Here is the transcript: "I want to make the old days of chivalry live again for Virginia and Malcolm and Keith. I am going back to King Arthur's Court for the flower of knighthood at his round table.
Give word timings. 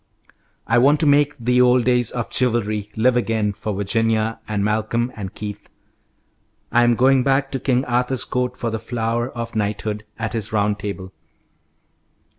"I 0.65 0.79
want 0.79 0.99
to 1.01 1.05
make 1.05 1.37
the 1.37 1.61
old 1.61 1.85
days 1.85 2.09
of 2.09 2.33
chivalry 2.33 2.89
live 2.95 3.15
again 3.15 3.53
for 3.53 3.71
Virginia 3.71 4.39
and 4.47 4.65
Malcolm 4.65 5.11
and 5.15 5.35
Keith. 5.35 5.69
I 6.71 6.83
am 6.83 6.95
going 6.95 7.21
back 7.21 7.51
to 7.51 7.59
King 7.59 7.85
Arthur's 7.85 8.25
Court 8.25 8.57
for 8.57 8.71
the 8.71 8.79
flower 8.79 9.29
of 9.29 9.55
knighthood 9.55 10.03
at 10.17 10.33
his 10.33 10.51
round 10.51 10.79
table. 10.79 11.13